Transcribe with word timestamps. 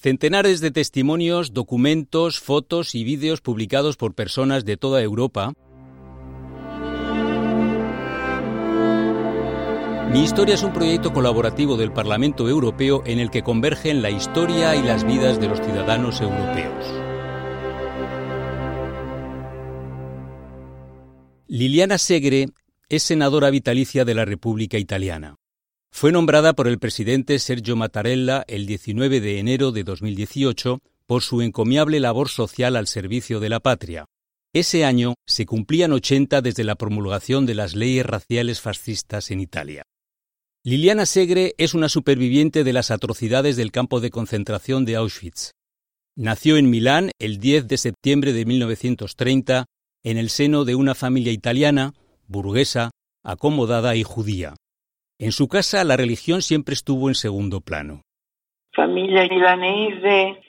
Centenares 0.00 0.60
de 0.60 0.70
testimonios, 0.70 1.52
documentos, 1.52 2.38
fotos 2.38 2.94
y 2.94 3.02
vídeos 3.02 3.40
publicados 3.40 3.96
por 3.96 4.14
personas 4.14 4.64
de 4.64 4.76
toda 4.76 5.02
Europa. 5.02 5.54
Mi 10.12 10.22
historia 10.22 10.54
es 10.54 10.62
un 10.62 10.72
proyecto 10.72 11.12
colaborativo 11.12 11.76
del 11.76 11.92
Parlamento 11.92 12.48
Europeo 12.48 13.02
en 13.06 13.18
el 13.18 13.30
que 13.30 13.42
convergen 13.42 14.00
la 14.00 14.10
historia 14.10 14.76
y 14.76 14.84
las 14.84 15.04
vidas 15.04 15.40
de 15.40 15.48
los 15.48 15.60
ciudadanos 15.60 16.20
europeos. 16.20 16.86
Liliana 21.48 21.98
Segre 21.98 22.46
es 22.88 23.02
senadora 23.02 23.50
vitalicia 23.50 24.04
de 24.04 24.14
la 24.14 24.24
República 24.24 24.78
Italiana. 24.78 25.34
Fue 25.98 26.12
nombrada 26.12 26.52
por 26.52 26.68
el 26.68 26.78
presidente 26.78 27.40
Sergio 27.40 27.74
Mattarella 27.74 28.44
el 28.46 28.66
19 28.66 29.20
de 29.20 29.40
enero 29.40 29.72
de 29.72 29.82
2018 29.82 30.78
por 31.06 31.22
su 31.22 31.42
encomiable 31.42 31.98
labor 31.98 32.28
social 32.28 32.76
al 32.76 32.86
servicio 32.86 33.40
de 33.40 33.48
la 33.48 33.58
patria. 33.58 34.04
Ese 34.54 34.84
año 34.84 35.14
se 35.26 35.44
cumplían 35.44 35.90
80 35.90 36.40
desde 36.40 36.62
la 36.62 36.76
promulgación 36.76 37.46
de 37.46 37.56
las 37.56 37.74
leyes 37.74 38.06
raciales 38.06 38.60
fascistas 38.60 39.32
en 39.32 39.40
Italia. 39.40 39.82
Liliana 40.62 41.04
Segre 41.04 41.56
es 41.58 41.74
una 41.74 41.88
superviviente 41.88 42.62
de 42.62 42.72
las 42.72 42.92
atrocidades 42.92 43.56
del 43.56 43.72
campo 43.72 43.98
de 43.98 44.10
concentración 44.10 44.84
de 44.84 44.94
Auschwitz. 44.94 45.50
Nació 46.14 46.58
en 46.58 46.70
Milán 46.70 47.10
el 47.18 47.40
10 47.40 47.66
de 47.66 47.76
septiembre 47.76 48.32
de 48.32 48.44
1930 48.44 49.66
en 50.04 50.16
el 50.16 50.30
seno 50.30 50.64
de 50.64 50.76
una 50.76 50.94
familia 50.94 51.32
italiana, 51.32 51.92
burguesa, 52.28 52.92
acomodada 53.24 53.96
y 53.96 54.04
judía. 54.04 54.54
En 55.20 55.32
su 55.32 55.48
casa 55.48 55.82
la 55.82 55.96
religión 55.96 56.42
siempre 56.42 56.74
estuvo 56.74 57.08
en 57.08 57.16
segundo 57.16 57.60
plano. 57.60 58.02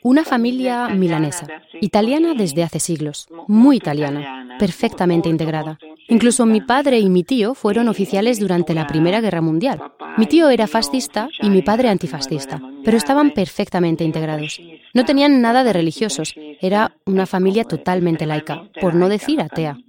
Una 0.03 0.23
familia 0.23 0.89
milanesa, 0.89 1.47
italiana 1.81 2.35
desde 2.35 2.61
hace 2.61 2.79
siglos, 2.79 3.27
muy 3.47 3.77
italiana, 3.77 4.57
perfectamente 4.59 5.27
integrada. 5.27 5.79
Incluso 6.07 6.45
mi 6.45 6.61
padre 6.61 6.99
y 6.99 7.09
mi 7.09 7.23
tío 7.23 7.55
fueron 7.55 7.87
oficiales 7.87 8.39
durante 8.39 8.75
la 8.75 8.85
Primera 8.85 9.21
Guerra 9.21 9.41
Mundial. 9.41 9.81
Mi 10.17 10.27
tío 10.27 10.49
era 10.49 10.67
fascista 10.67 11.29
y 11.41 11.49
mi 11.49 11.63
padre 11.63 11.89
antifascista, 11.89 12.61
pero 12.85 12.97
estaban 12.97 13.31
perfectamente 13.31 14.03
integrados. 14.03 14.61
No 14.93 15.03
tenían 15.03 15.41
nada 15.41 15.63
de 15.63 15.73
religiosos, 15.73 16.35
era 16.61 16.91
una 17.07 17.25
familia 17.25 17.63
totalmente 17.63 18.27
laica, 18.27 18.69
por 18.79 18.93
no 18.93 19.09
decir 19.09 19.41
atea. 19.41 19.79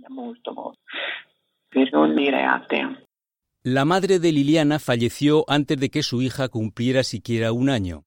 La 3.62 3.84
madre 3.84 4.20
de 4.20 4.32
Liliana 4.32 4.78
falleció 4.78 5.44
antes 5.46 5.78
de 5.78 5.90
que 5.90 6.02
su 6.02 6.22
hija 6.22 6.48
cumpliera 6.48 7.04
siquiera 7.04 7.52
un 7.52 7.68
año. 7.68 8.04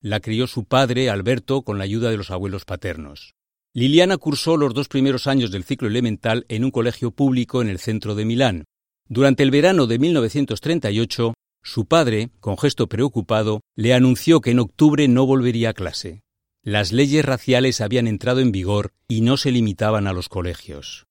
La 0.00 0.20
crió 0.20 0.46
su 0.46 0.64
padre, 0.64 1.10
Alberto, 1.10 1.60
con 1.60 1.76
la 1.76 1.84
ayuda 1.84 2.10
de 2.10 2.16
los 2.16 2.30
abuelos 2.30 2.64
paternos. 2.64 3.34
Liliana 3.74 4.16
cursó 4.16 4.56
los 4.56 4.72
dos 4.72 4.88
primeros 4.88 5.26
años 5.26 5.50
del 5.50 5.64
ciclo 5.64 5.88
elemental 5.88 6.46
en 6.48 6.64
un 6.64 6.70
colegio 6.70 7.10
público 7.10 7.60
en 7.60 7.68
el 7.68 7.80
centro 7.80 8.14
de 8.14 8.24
Milán. 8.24 8.64
Durante 9.06 9.42
el 9.42 9.50
verano 9.50 9.86
de 9.86 9.98
1938, 9.98 11.34
su 11.62 11.84
padre, 11.84 12.30
con 12.40 12.56
gesto 12.56 12.86
preocupado, 12.86 13.60
le 13.76 13.92
anunció 13.92 14.40
que 14.40 14.52
en 14.52 14.60
octubre 14.60 15.06
no 15.06 15.26
volvería 15.26 15.70
a 15.70 15.74
clase. 15.74 16.22
Las 16.62 16.92
leyes 16.92 17.26
raciales 17.26 17.82
habían 17.82 18.08
entrado 18.08 18.40
en 18.40 18.52
vigor 18.52 18.94
y 19.06 19.20
no 19.20 19.36
se 19.36 19.50
limitaban 19.50 20.06
a 20.06 20.14
los 20.14 20.30
colegios. 20.30 21.04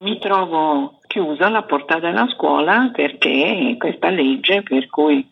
Mi 0.00 0.18
trovo 0.18 1.00
chiusa 1.14 1.48
la 1.48 1.62
porta 1.62 2.00
della 2.00 2.26
scuola 2.26 2.90
perché 2.92 3.76
questa 3.78 4.10
legge 4.10 4.64
per 4.64 4.88
cui 4.88 5.24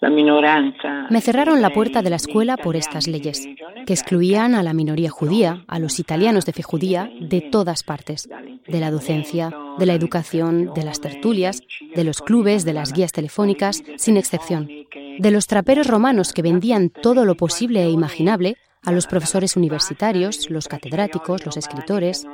la 0.00 0.08
minoranza 0.08 1.06
Me 1.10 1.20
cerraron 1.20 1.62
la 1.62 1.70
puerta 1.70 2.02
de 2.02 2.10
la 2.10 2.16
escuela 2.16 2.56
por 2.56 2.74
estas 2.74 3.06
leyes, 3.06 3.48
que 3.86 3.92
excluían 3.92 4.54
a 4.54 4.62
la 4.64 4.72
minoría 4.72 5.10
judía, 5.10 5.64
a 5.68 5.78
los 5.78 5.98
italianos 6.00 6.44
de 6.44 6.52
fe 6.52 6.62
judía, 6.62 7.10
de 7.20 7.40
todas 7.40 7.82
partes, 7.84 8.28
de 8.66 8.80
la 8.80 8.90
docencia, 8.90 9.50
de 9.78 9.86
la 9.86 9.94
educación, 9.94 10.72
de 10.74 10.84
las 10.84 11.00
tertulias, 11.00 11.62
de 11.94 12.04
los 12.04 12.20
clubes, 12.20 12.64
de 12.64 12.74
las 12.74 12.92
guías 12.92 13.12
telefónicas, 13.12 13.82
sin 13.96 14.16
excepción, 14.16 14.68
de 15.18 15.30
los 15.30 15.46
traperos 15.46 15.86
romanos 15.86 16.32
que 16.32 16.42
vendían 16.42 16.90
todo 16.90 17.24
lo 17.24 17.36
posible 17.36 17.84
e 17.84 17.90
imaginable 17.90 18.56
a 18.84 18.92
los 18.92 19.06
profesores 19.06 19.56
universitarios, 19.56 20.50
los 20.50 20.68
catedráticos, 20.68 21.44
los 21.44 21.56
escritores. 21.56 22.26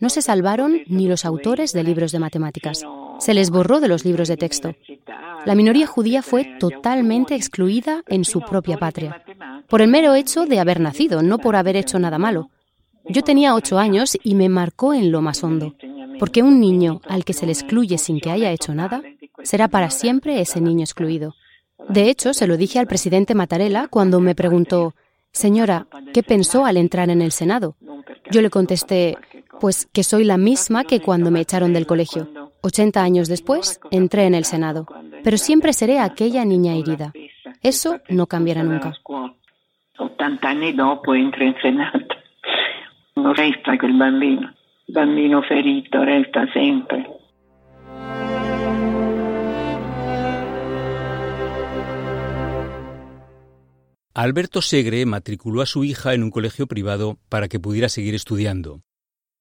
No 0.00 0.08
se 0.08 0.22
salvaron 0.22 0.80
ni 0.86 1.08
los 1.08 1.24
autores 1.24 1.72
de 1.72 1.84
libros 1.84 2.12
de 2.12 2.18
matemáticas. 2.18 2.84
Se 3.18 3.34
les 3.34 3.50
borró 3.50 3.80
de 3.80 3.88
los 3.88 4.04
libros 4.04 4.28
de 4.28 4.36
texto. 4.36 4.74
La 5.44 5.54
minoría 5.54 5.86
judía 5.86 6.22
fue 6.22 6.44
totalmente 6.58 7.34
excluida 7.34 8.02
en 8.08 8.24
su 8.24 8.40
propia 8.40 8.78
patria, 8.78 9.24
por 9.68 9.82
el 9.82 9.88
mero 9.88 10.14
hecho 10.14 10.46
de 10.46 10.60
haber 10.60 10.80
nacido, 10.80 11.22
no 11.22 11.38
por 11.38 11.56
haber 11.56 11.76
hecho 11.76 11.98
nada 11.98 12.18
malo. 12.18 12.50
Yo 13.04 13.22
tenía 13.22 13.54
ocho 13.54 13.78
años 13.78 14.16
y 14.22 14.34
me 14.34 14.48
marcó 14.48 14.94
en 14.94 15.10
lo 15.10 15.20
más 15.20 15.42
hondo, 15.42 15.74
porque 16.18 16.42
un 16.42 16.60
niño 16.60 17.00
al 17.08 17.24
que 17.24 17.32
se 17.32 17.46
le 17.46 17.52
excluye 17.52 17.98
sin 17.98 18.20
que 18.20 18.30
haya 18.30 18.52
hecho 18.52 18.74
nada, 18.74 19.02
será 19.42 19.68
para 19.68 19.90
siempre 19.90 20.40
ese 20.40 20.60
niño 20.60 20.84
excluido. 20.84 21.34
De 21.88 22.08
hecho, 22.08 22.32
se 22.32 22.46
lo 22.46 22.56
dije 22.56 22.78
al 22.78 22.86
presidente 22.86 23.34
Mattarella 23.34 23.88
cuando 23.88 24.20
me 24.20 24.36
preguntó, 24.36 24.94
Señora, 25.32 25.86
¿qué 26.12 26.22
pensó 26.22 26.66
al 26.66 26.76
entrar 26.76 27.08
en 27.08 27.22
el 27.22 27.32
Senado? 27.32 27.74
Yo 28.30 28.42
le 28.42 28.50
contesté, 28.50 29.16
pues 29.60 29.86
que 29.86 30.04
soy 30.04 30.24
la 30.24 30.36
misma 30.36 30.84
que 30.84 31.00
cuando 31.00 31.30
me 31.30 31.40
echaron 31.40 31.72
del 31.72 31.86
colegio. 31.86 32.28
80 32.60 33.02
años 33.02 33.28
después, 33.28 33.80
entré 33.90 34.26
en 34.26 34.34
el 34.34 34.44
Senado, 34.44 34.86
pero 35.24 35.38
siempre 35.38 35.72
seré 35.72 35.98
aquella 35.98 36.44
niña 36.44 36.74
herida. 36.74 37.12
Eso 37.62 37.98
no 38.08 38.26
cambiará 38.26 38.62
nunca. 38.62 38.92
80 39.98 40.48
anni 40.48 40.72
dopo 40.72 41.14
entra 41.14 41.44
in 41.44 41.54
Senato. 41.60 42.16
Non 43.14 43.34
resta 43.34 43.76
quel 43.76 43.96
bambino. 43.96 44.52
Bambino 44.88 45.42
ferito 45.42 46.02
resta 46.02 46.50
sempre. 46.52 47.06
Alberto 54.14 54.60
Segre 54.60 55.06
matriculó 55.06 55.62
a 55.62 55.66
su 55.66 55.84
hija 55.84 56.12
en 56.12 56.22
un 56.22 56.30
colegio 56.30 56.66
privado 56.66 57.18
para 57.30 57.48
que 57.48 57.58
pudiera 57.58 57.88
seguir 57.88 58.14
estudiando. 58.14 58.82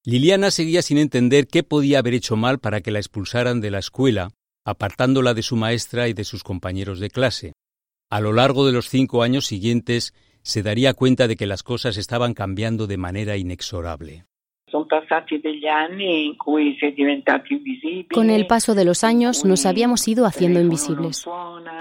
Liliana 0.06 0.50
seguía 0.50 0.82
sin 0.82 0.98
entender 0.98 1.48
qué 1.48 1.62
podía 1.62 2.00
haber 2.00 2.14
hecho 2.14 2.38
mal 2.38 2.60
para 2.60 2.80
que 2.80 2.92
la 2.92 3.00
expulsaran 3.00 3.60
de 3.60 3.70
la 3.70 3.80
escuela, 3.80 4.32
apartándola 4.64 5.34
de 5.34 5.44
su 5.44 5.58
maestra 5.58 6.08
y 6.08 6.14
de 6.14 6.24
sus 6.24 6.44
compañeros 6.44 7.02
de 7.02 7.10
clase. 7.10 7.54
A 8.10 8.22
lo 8.22 8.32
largo 8.32 8.66
de 8.66 8.72
los 8.72 8.88
cinco 8.88 9.24
años 9.24 9.46
siguientes 9.46 10.14
se 10.42 10.64
daría 10.64 10.94
cuenta 10.94 11.28
de 11.28 11.36
que 11.36 11.48
las 11.48 11.64
cosas 11.64 11.98
estaban 11.98 12.34
cambiando 12.34 12.88
de 12.88 12.98
manera 12.98 13.36
inexorable. 13.36 14.26
Con 18.14 18.30
el 18.30 18.48
paso 18.48 18.76
de 18.76 18.86
los 18.86 19.04
años 19.04 19.46
nos 19.46 19.66
habíamos 19.66 20.08
ido 20.08 20.26
haciendo 20.26 20.60
invisibles. 20.60 21.26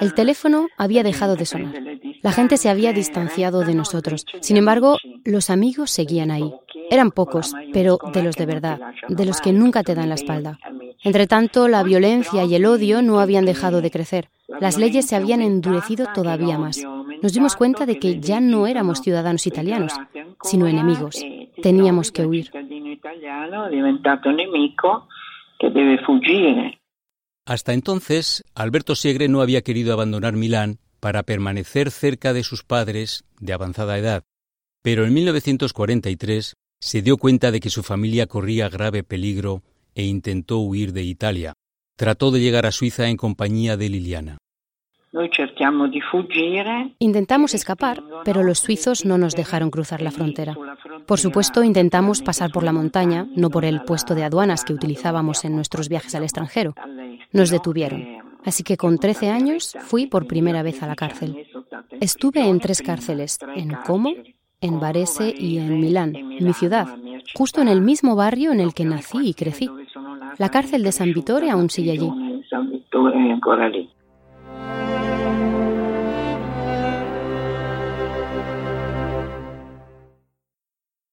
El 0.00 0.14
teléfono 0.14 0.68
había 0.76 1.02
dejado 1.02 1.36
de 1.36 1.46
sonar. 1.46 1.74
La 2.22 2.32
gente 2.32 2.56
se 2.56 2.68
había 2.68 2.92
distanciado 2.92 3.60
de 3.60 3.74
nosotros. 3.74 4.26
Sin 4.40 4.56
embargo, 4.56 4.98
los 5.24 5.50
amigos 5.50 5.90
seguían 5.90 6.30
ahí. 6.30 6.52
Eran 6.90 7.12
pocos, 7.12 7.54
pero 7.72 7.98
de 8.12 8.22
los 8.22 8.36
de 8.36 8.46
verdad, 8.46 8.80
de 9.08 9.24
los 9.24 9.40
que 9.40 9.52
nunca 9.52 9.82
te 9.82 9.94
dan 9.94 10.08
la 10.08 10.16
espalda. 10.16 10.58
Entre 11.02 11.26
tanto, 11.26 11.68
la 11.68 11.82
violencia 11.82 12.44
y 12.44 12.54
el 12.54 12.66
odio 12.66 13.00
no 13.00 13.20
habían 13.20 13.46
dejado 13.46 13.80
de 13.80 13.90
crecer. 13.90 14.28
Las 14.60 14.76
leyes 14.76 15.06
se 15.06 15.16
habían 15.16 15.40
endurecido 15.40 16.06
todavía 16.12 16.58
más. 16.58 16.82
Nos 17.22 17.32
dimos 17.32 17.56
cuenta 17.56 17.86
de 17.86 17.98
que 17.98 18.20
ya 18.20 18.40
no 18.40 18.66
éramos 18.66 19.00
ciudadanos 19.00 19.46
italianos, 19.46 19.94
sino 20.42 20.66
enemigos. 20.66 21.22
Teníamos 21.62 22.12
que 22.12 22.26
huir. 22.26 22.50
Hasta 27.46 27.72
entonces, 27.72 28.44
Alberto 28.54 28.94
Segre 28.94 29.28
no 29.28 29.40
había 29.40 29.62
querido 29.62 29.92
abandonar 29.92 30.34
Milán 30.34 30.78
para 31.00 31.22
permanecer 31.22 31.90
cerca 31.90 32.32
de 32.32 32.44
sus 32.44 32.62
padres 32.62 33.24
de 33.40 33.52
avanzada 33.52 33.98
edad, 33.98 34.22
pero 34.82 35.04
en 35.04 35.14
1943 35.14 36.54
se 36.80 37.02
dio 37.02 37.16
cuenta 37.16 37.50
de 37.50 37.60
que 37.60 37.70
su 37.70 37.82
familia 37.82 38.26
corría 38.26 38.68
grave 38.68 39.02
peligro 39.02 39.62
e 39.94 40.04
intentó 40.04 40.58
huir 40.58 40.92
de 40.92 41.02
Italia. 41.02 41.52
Trató 41.96 42.30
de 42.30 42.40
llegar 42.40 42.66
a 42.66 42.72
Suiza 42.72 43.08
en 43.08 43.16
compañía 43.16 43.76
de 43.76 43.88
Liliana. 43.88 44.38
Intentamos 47.00 47.54
escapar, 47.54 48.00
pero 48.24 48.44
los 48.44 48.60
suizos 48.60 49.04
no 49.04 49.18
nos 49.18 49.34
dejaron 49.34 49.70
cruzar 49.70 50.02
la 50.02 50.12
frontera. 50.12 50.56
Por 51.06 51.18
supuesto, 51.18 51.64
intentamos 51.64 52.22
pasar 52.22 52.52
por 52.52 52.62
la 52.62 52.72
montaña, 52.72 53.26
no 53.34 53.50
por 53.50 53.64
el 53.64 53.82
puesto 53.82 54.14
de 54.14 54.22
aduanas 54.22 54.64
que 54.64 54.72
utilizábamos 54.72 55.44
en 55.44 55.56
nuestros 55.56 55.88
viajes 55.88 56.14
al 56.14 56.22
extranjero. 56.22 56.74
Nos 57.32 57.50
detuvieron. 57.50 58.06
Así 58.44 58.62
que 58.62 58.76
con 58.76 58.98
13 58.98 59.30
años 59.30 59.76
fui 59.80 60.06
por 60.06 60.26
primera 60.26 60.62
vez 60.62 60.82
a 60.82 60.86
la 60.86 60.94
cárcel. 60.94 61.44
Estuve 62.00 62.48
en 62.48 62.60
tres 62.60 62.80
cárceles, 62.80 63.38
en 63.56 63.70
Como, 63.84 64.12
en 64.60 64.80
Varese 64.80 65.34
y 65.36 65.58
en 65.58 65.80
Milán, 65.80 66.12
mi 66.12 66.52
ciudad, 66.52 66.86
justo 67.34 67.60
en 67.60 67.68
el 67.68 67.80
mismo 67.80 68.14
barrio 68.14 68.52
en 68.52 68.60
el 68.60 68.74
que 68.74 68.84
nací 68.84 69.18
y 69.22 69.34
crecí. 69.34 69.68
La 70.38 70.50
cárcel 70.50 70.84
de 70.84 70.92
San 70.92 71.12
Vittore 71.12 71.50
aún 71.50 71.68
sigue 71.68 71.90
allí. 71.90 72.10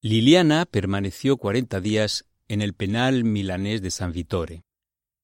Liliana 0.00 0.64
permaneció 0.64 1.38
40 1.38 1.80
días 1.80 2.24
en 2.46 2.62
el 2.62 2.72
penal 2.72 3.24
milanés 3.24 3.82
de 3.82 3.90
San 3.90 4.12
Vittore. 4.12 4.62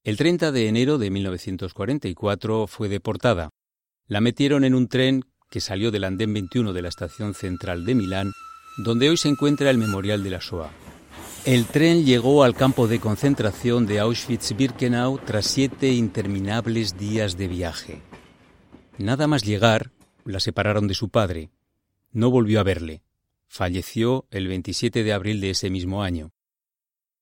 El 0.02 0.16
30 0.16 0.50
de 0.50 0.66
enero 0.66 0.98
de 0.98 1.10
1944 1.10 2.66
fue 2.66 2.88
deportada. 2.88 3.50
La 4.08 4.20
metieron 4.20 4.64
en 4.64 4.74
un 4.74 4.88
tren 4.88 5.22
que 5.48 5.60
salió 5.60 5.92
del 5.92 6.02
andén 6.02 6.34
21 6.34 6.72
de 6.72 6.82
la 6.82 6.88
estación 6.88 7.34
central 7.34 7.84
de 7.84 7.94
Milán, 7.94 8.32
donde 8.78 9.08
hoy 9.08 9.16
se 9.16 9.28
encuentra 9.28 9.70
el 9.70 9.78
memorial 9.78 10.24
de 10.24 10.30
la 10.30 10.40
Shoah. 10.40 10.72
El 11.44 11.66
tren 11.66 12.04
llegó 12.04 12.42
al 12.42 12.56
campo 12.56 12.88
de 12.88 12.98
concentración 12.98 13.86
de 13.86 14.00
Auschwitz-Birkenau 14.00 15.20
tras 15.24 15.46
siete 15.46 15.92
interminables 15.92 16.98
días 16.98 17.36
de 17.36 17.46
viaje. 17.46 18.02
Nada 18.98 19.28
más 19.28 19.44
llegar, 19.44 19.92
la 20.24 20.40
separaron 20.40 20.88
de 20.88 20.94
su 20.94 21.10
padre. 21.10 21.50
No 22.10 22.30
volvió 22.30 22.58
a 22.58 22.64
verle. 22.64 23.02
Falleció 23.56 24.24
el 24.32 24.48
27 24.48 25.04
de 25.04 25.12
abril 25.12 25.40
de 25.40 25.50
ese 25.50 25.70
mismo 25.70 26.02
año. 26.02 26.32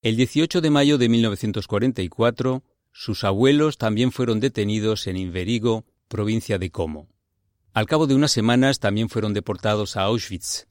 El 0.00 0.16
18 0.16 0.62
de 0.62 0.70
mayo 0.70 0.96
de 0.96 1.10
1944, 1.10 2.62
sus 2.90 3.24
abuelos 3.24 3.76
también 3.76 4.12
fueron 4.12 4.40
detenidos 4.40 5.06
en 5.08 5.18
Inverigo, 5.18 5.84
provincia 6.08 6.58
de 6.58 6.70
Como. 6.70 7.08
Al 7.74 7.84
cabo 7.84 8.06
de 8.06 8.14
unas 8.14 8.32
semanas 8.32 8.80
también 8.80 9.10
fueron 9.10 9.34
deportados 9.34 9.98
a 9.98 10.04
Auschwitz. 10.04 10.68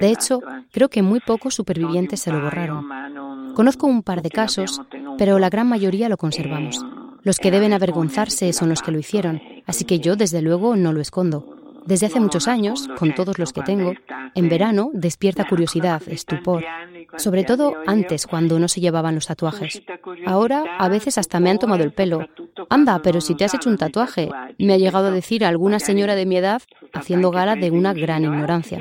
De 0.00 0.10
hecho, 0.10 0.40
creo 0.72 0.88
que 0.88 1.02
muy 1.02 1.20
pocos 1.20 1.54
supervivientes 1.54 2.18
se 2.18 2.32
lo 2.32 2.40
borraron. 2.40 2.84
Conozco 3.54 3.86
un 3.86 4.02
par 4.02 4.22
de 4.22 4.30
casos, 4.30 4.82
pero 5.18 5.38
la 5.38 5.50
gran 5.50 5.68
mayoría 5.68 6.08
lo 6.08 6.16
conservamos. 6.16 6.84
Los 7.22 7.38
que 7.38 7.52
deben 7.52 7.72
avergonzarse 7.72 8.52
son 8.52 8.70
los 8.70 8.82
que 8.82 8.90
lo 8.90 8.98
hicieron, 8.98 9.40
así 9.64 9.84
que 9.84 10.00
yo 10.00 10.16
desde 10.16 10.42
luego 10.42 10.74
no 10.74 10.92
lo 10.92 11.00
escondo. 11.00 11.53
Desde 11.86 12.06
hace 12.06 12.20
muchos 12.20 12.48
años, 12.48 12.88
con 12.98 13.14
todos 13.14 13.38
los 13.38 13.52
que 13.52 13.62
tengo, 13.62 13.92
en 14.34 14.48
verano 14.48 14.90
despierta 14.92 15.46
curiosidad, 15.46 16.02
estupor, 16.06 16.64
sobre 17.16 17.44
todo 17.44 17.74
antes 17.86 18.26
cuando 18.26 18.58
no 18.58 18.68
se 18.68 18.80
llevaban 18.80 19.14
los 19.14 19.26
tatuajes. 19.26 19.82
Ahora 20.26 20.64
a 20.78 20.88
veces 20.88 21.18
hasta 21.18 21.40
me 21.40 21.50
han 21.50 21.58
tomado 21.58 21.84
el 21.84 21.92
pelo. 21.92 22.26
Anda, 22.70 23.00
pero 23.02 23.20
si 23.20 23.34
te 23.34 23.44
has 23.44 23.54
hecho 23.54 23.70
un 23.70 23.78
tatuaje, 23.78 24.30
me 24.58 24.74
ha 24.74 24.78
llegado 24.78 25.08
a 25.08 25.10
decir 25.10 25.44
alguna 25.44 25.78
señora 25.78 26.14
de 26.14 26.26
mi 26.26 26.36
edad 26.36 26.62
haciendo 26.92 27.30
gala 27.30 27.56
de 27.56 27.70
una 27.70 27.92
gran 27.92 28.24
ignorancia. 28.24 28.78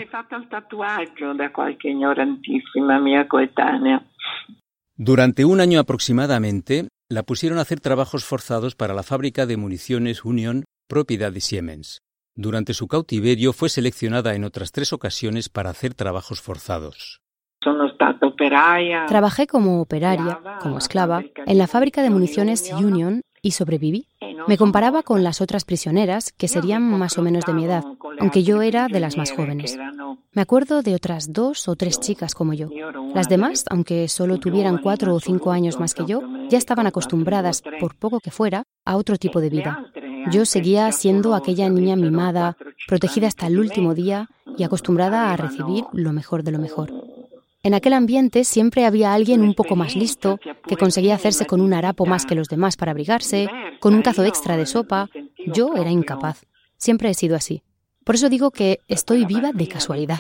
Durante 4.96 5.46
un 5.46 5.60
año 5.60 5.80
aproximadamente, 5.80 6.88
la 7.10 7.24
pusieron 7.24 7.58
a 7.58 7.62
hacer 7.62 7.80
trabajos 7.80 8.26
forzados 8.26 8.76
para 8.76 8.94
la 8.94 9.04
fábrica 9.04 9.46
de 9.46 9.58
municiones 9.58 10.24
Union, 10.24 10.64
propiedad 10.88 11.32
de 11.32 11.42
Siemens. 11.42 12.03
Durante 12.36 12.74
su 12.74 12.88
cautiverio 12.88 13.54
fue 13.54 13.70
seleccionada 13.70 14.34
en 14.34 14.44
otras 14.44 14.72
tres 14.72 14.92
ocasiones 14.92 15.50
para 15.50 15.70
hacer 15.70 15.94
trabajos 15.94 16.42
forzados. 16.42 17.22
Trabajé 19.08 19.48
como 19.48 19.82
operaria, 19.82 20.40
como 20.62 20.80
esclava, 20.80 21.24
en 21.46 21.58
la 21.58 21.68
fábrica 21.68 22.02
de 22.02 22.10
municiones 22.10 22.72
Union 22.74 23.22
y 23.42 23.52
sobreviví. 23.52 24.08
Me 24.48 24.58
comparaba 24.58 25.04
con 25.04 25.24
las 25.24 25.42
otras 25.42 25.64
prisioneras, 25.64 26.32
que 26.34 26.48
serían 26.48 26.82
más 26.82 27.18
o 27.18 27.22
menos 27.22 27.46
de 27.46 27.54
mi 27.54 27.66
edad, 27.66 27.84
aunque 28.20 28.44
yo 28.44 28.62
era 28.62 28.88
de 28.88 29.00
las 29.00 29.16
más 29.16 29.32
jóvenes. 29.32 29.78
Me 30.32 30.42
acuerdo 30.42 30.82
de 30.82 30.96
otras 30.96 31.32
dos 31.32 31.68
o 31.68 31.76
tres 31.76 32.00
chicas 32.00 32.34
como 32.34 32.54
yo. 32.54 32.70
Las 33.14 33.30
demás, 33.30 33.66
aunque 33.70 34.08
solo 34.08 34.40
tuvieran 34.40 34.80
cuatro 34.80 35.14
o 35.14 35.20
cinco 35.20 35.52
años 35.52 35.80
más 35.80 35.94
que 35.94 36.06
yo, 36.06 36.22
ya 36.50 36.58
estaban 36.58 36.88
acostumbradas, 36.88 37.62
por 37.80 37.96
poco 37.96 38.20
que 38.20 38.32
fuera, 38.32 38.64
a 38.86 38.98
otro 38.98 39.18
tipo 39.18 39.40
de 39.40 39.50
vida. 39.50 39.86
Yo 40.32 40.46
seguía 40.46 40.92
siendo 40.92 41.36
aquella 41.36 41.70
niña 41.70 41.96
mimada, 41.96 42.58
protegida 42.88 43.28
hasta 43.28 43.48
el 43.48 43.60
último 43.60 43.94
día 43.94 44.30
y 44.58 44.64
acostumbrada 44.64 45.32
a 45.32 45.38
recibir 45.38 45.86
lo 45.94 46.14
mejor 46.14 46.44
de 46.44 46.52
lo 46.52 46.60
mejor. 46.60 46.92
En 47.64 47.74
aquel 47.74 47.94
ambiente 47.94 48.44
siempre 48.44 48.86
había 48.86 49.14
alguien 49.14 49.42
un 49.42 49.54
poco 49.54 49.76
más 49.76 49.96
listo, 49.96 50.40
que 50.68 50.76
conseguía 50.76 51.16
hacerse 51.16 51.46
con 51.46 51.62
un 51.62 51.74
harapo 51.74 52.06
más 52.06 52.26
que 52.26 52.36
los 52.36 52.50
demás 52.50 52.76
para 52.76 52.92
abrigarse, 52.92 53.50
con 53.80 53.96
un 53.96 54.02
cazo 54.02 54.26
extra 54.26 54.58
de 54.58 54.66
sopa. 54.66 55.10
Yo 55.48 55.76
era 55.76 55.90
incapaz. 55.90 56.46
Siempre 56.78 57.10
he 57.10 57.14
sido 57.14 57.36
así. 57.36 57.64
Por 58.04 58.16
eso 58.16 58.30
digo 58.30 58.52
que 58.52 58.80
estoy 58.90 59.26
viva 59.26 59.54
de 59.54 59.68
casualidad, 59.68 60.20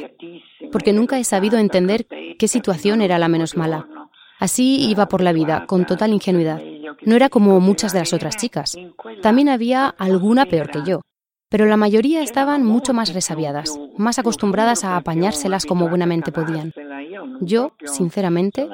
porque 0.72 0.94
nunca 0.94 1.20
he 1.20 1.24
sabido 1.26 1.58
entender 1.58 2.08
qué 2.40 2.48
situación 2.48 3.02
era 3.02 3.20
la 3.20 3.28
menos 3.28 3.58
mala. 3.58 3.88
Así 4.40 4.90
iba 4.90 5.08
por 5.08 5.22
la 5.22 5.34
vida, 5.34 5.66
con 5.68 5.86
total 5.86 6.14
ingenuidad. 6.14 6.62
No 7.06 7.16
era 7.16 7.30
como 7.30 7.60
muchas 7.60 7.94
de 7.94 8.00
las 8.00 8.14
otras 8.14 8.38
chicas. 8.38 8.78
También 9.22 9.50
había 9.50 9.88
alguna 9.88 10.46
peor 10.46 10.70
que 10.70 10.84
yo, 10.86 11.02
pero 11.54 11.68
la 11.68 11.78
mayoría 11.78 12.24
estaban 12.24 12.66
mucho 12.66 12.96
más 12.96 13.14
resabiadas, 13.14 13.80
más 13.96 14.18
acostumbradas 14.18 14.84
a 14.84 14.98
apañárselas 14.98 15.66
como 15.66 15.88
buenamente 15.88 16.32
podían. 16.32 16.74
Yo, 17.42 17.74
sinceramente, 17.86 18.68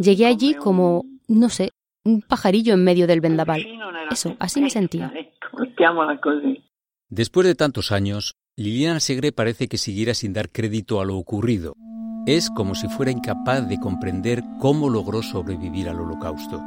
llegué 0.00 0.26
allí 0.26 0.54
como, 0.54 1.04
no 1.28 1.48
sé, 1.48 1.70
un 2.04 2.22
pajarillo 2.22 2.74
en 2.74 2.82
medio 2.82 3.06
del 3.06 3.20
vendaval. 3.20 3.64
Eso, 4.10 4.34
así 4.40 4.60
me 4.60 4.70
sentía. 4.70 5.12
Después 7.08 7.46
de 7.46 7.54
tantos 7.54 7.92
años, 7.92 8.34
Liliana 8.56 8.98
Segre 8.98 9.30
parece 9.30 9.68
que 9.68 9.78
siguiera 9.78 10.12
sin 10.14 10.32
dar 10.32 10.50
crédito 10.50 11.00
a 11.00 11.04
lo 11.04 11.16
ocurrido. 11.16 11.74
Es 12.26 12.50
como 12.50 12.74
si 12.74 12.88
fuera 12.88 13.12
incapaz 13.12 13.68
de 13.68 13.78
comprender 13.78 14.42
cómo 14.58 14.90
logró 14.90 15.22
sobrevivir 15.22 15.88
al 15.88 16.00
holocausto. 16.00 16.60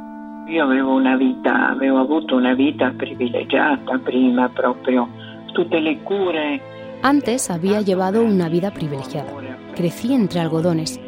Yo 0.50 0.64
avevo 0.64 0.96
una 0.96 1.16
vida, 1.16 1.70
avevo 1.70 2.02
una 2.32 2.54
vida 2.54 2.92
privilegiata 2.98 3.98
prima 4.04 4.52
proprio. 4.52 5.08
Tutte 5.54 5.80
le 5.80 5.98
cure. 5.98 6.60
Antes 7.02 7.50
había 7.50 7.82
llevado 7.82 8.24
una 8.24 8.48
vida 8.48 8.72
privilegiada. 8.72 9.32
Crecí 9.76 10.12
entre 10.12 10.40
algodones, 10.40 10.98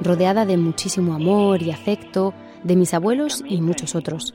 rodeada 0.00 0.46
de 0.46 0.56
muchísimo 0.56 1.12
amor 1.12 1.60
y 1.60 1.72
afecto 1.72 2.32
de 2.64 2.74
mis 2.74 2.94
abuelos 2.94 3.44
y 3.46 3.60
muchos 3.60 3.94
otros. 3.94 4.34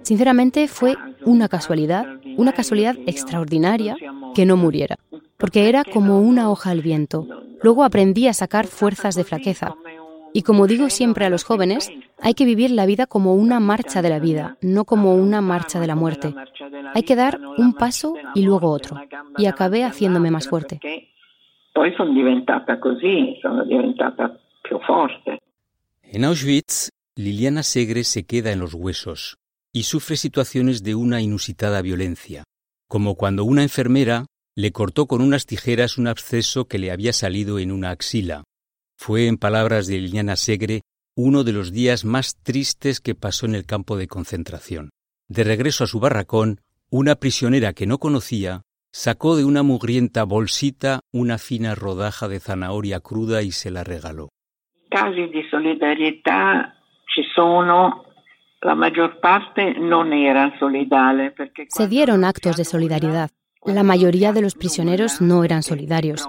Sinceramente 0.00 0.68
fue 0.68 0.96
una 1.26 1.48
casualidad, 1.48 2.06
una 2.38 2.52
casualidad 2.52 2.96
extraordinaria 3.06 3.94
que 4.34 4.46
no 4.46 4.56
muriera, 4.56 4.96
porque 5.36 5.68
era 5.68 5.84
como 5.84 6.20
una 6.20 6.50
hoja 6.50 6.70
al 6.70 6.80
viento. 6.80 7.26
Luego 7.62 7.84
aprendí 7.84 8.26
a 8.26 8.32
sacar 8.32 8.68
fuerzas 8.68 9.16
de 9.16 9.24
flaqueza. 9.24 9.74
Y 10.32 10.42
como 10.42 10.66
digo 10.66 10.88
siempre 10.88 11.26
a 11.26 11.30
los 11.30 11.44
jóvenes, 11.44 11.90
hay 12.20 12.34
que 12.34 12.44
vivir 12.44 12.70
la 12.70 12.86
vida 12.86 13.06
como 13.06 13.34
una 13.34 13.60
marcha 13.60 14.02
de 14.02 14.10
la 14.10 14.18
vida, 14.18 14.58
no 14.60 14.84
como 14.84 15.14
una 15.14 15.40
marcha 15.40 15.80
de 15.80 15.86
la 15.86 15.94
muerte. 15.94 16.34
Hay 16.94 17.02
que 17.02 17.16
dar 17.16 17.40
un 17.56 17.74
paso 17.74 18.14
y 18.34 18.42
luego 18.42 18.70
otro. 18.70 18.96
Y 19.36 19.46
acabé 19.46 19.84
haciéndome 19.84 20.30
más 20.30 20.48
fuerte. 20.48 20.80
En 26.02 26.24
Auschwitz, 26.24 26.90
Liliana 27.16 27.62
Segre 27.62 28.04
se 28.04 28.26
queda 28.26 28.52
en 28.52 28.60
los 28.60 28.74
huesos 28.74 29.38
y 29.72 29.84
sufre 29.84 30.16
situaciones 30.16 30.82
de 30.82 30.94
una 30.94 31.20
inusitada 31.20 31.82
violencia, 31.82 32.44
como 32.88 33.14
cuando 33.14 33.44
una 33.44 33.62
enfermera 33.62 34.26
le 34.56 34.72
cortó 34.72 35.06
con 35.06 35.20
unas 35.20 35.46
tijeras 35.46 35.98
un 35.98 36.08
absceso 36.08 36.66
que 36.66 36.78
le 36.78 36.90
había 36.90 37.12
salido 37.12 37.60
en 37.60 37.70
una 37.70 37.90
axila. 37.90 38.42
Fue, 38.96 39.28
en 39.28 39.36
palabras 39.36 39.86
de 39.86 39.98
Liliana 39.98 40.34
Segre, 40.34 40.80
uno 41.20 41.42
de 41.42 41.52
los 41.52 41.72
días 41.72 42.04
más 42.04 42.40
tristes 42.44 43.00
que 43.00 43.16
pasó 43.16 43.44
en 43.46 43.56
el 43.56 43.66
campo 43.66 43.96
de 43.96 44.06
concentración. 44.06 44.90
De 45.26 45.42
regreso 45.42 45.82
a 45.82 45.88
su 45.88 45.98
barracón, 45.98 46.60
una 46.90 47.16
prisionera 47.16 47.72
que 47.72 47.88
no 47.88 47.98
conocía 47.98 48.62
sacó 48.92 49.34
de 49.34 49.44
una 49.44 49.64
mugrienta 49.64 50.22
bolsita 50.22 51.00
una 51.12 51.38
fina 51.38 51.74
rodaja 51.74 52.28
de 52.28 52.38
zanahoria 52.38 53.00
cruda 53.00 53.42
y 53.42 53.50
se 53.50 53.72
la 53.72 53.82
regaló. 53.82 54.28
Casi 54.90 55.26
de 55.26 55.42
solidaridad 55.50 56.74
ci 57.12 57.24
sono, 57.34 58.04
la 58.62 58.76
mayor 58.76 59.18
parte 59.20 59.74
no 59.74 60.04
eran 60.04 60.56
solidarios. 60.60 61.34
Se 61.70 61.88
dieron 61.88 62.24
actos 62.24 62.56
de 62.56 62.64
solidaridad. 62.64 63.30
la 63.66 63.82
mayoría 63.82 64.32
de 64.32 64.40
los 64.40 64.54
prisioneros 64.54 65.20
no 65.20 65.42
eran 65.42 65.64
solidarios, 65.64 66.28